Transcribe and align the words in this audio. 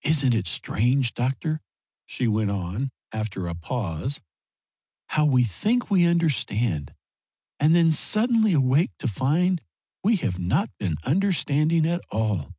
"Isn't 0.00 0.32
it 0.34 0.46
strange, 0.48 1.12
doctor," 1.12 1.60
she 2.06 2.26
went 2.26 2.50
on, 2.50 2.90
after 3.12 3.46
a 3.48 3.54
pause, 3.54 4.18
"how 5.08 5.26
we 5.26 5.44
think 5.44 5.90
we 5.90 6.06
understand, 6.06 6.94
and 7.60 7.74
then 7.74 7.92
suddenly 7.92 8.54
awake 8.54 8.92
to 8.98 9.08
find 9.08 9.60
we 10.02 10.16
have 10.16 10.38
not 10.38 10.70
been 10.78 10.96
understanding 11.04 11.84
at 11.84 12.00
all? 12.10 12.54